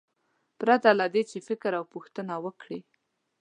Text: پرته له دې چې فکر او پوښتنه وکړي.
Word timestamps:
پرته 0.59 0.89
له 0.99 1.05
دې 1.13 1.21
چې 1.29 1.37
فکر 1.47 1.71
او 1.79 1.83
پوښتنه 1.93 2.33
وکړي. 2.45 2.79